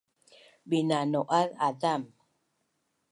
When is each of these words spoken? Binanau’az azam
Binanau’az 0.69 1.49
azam 1.67 2.03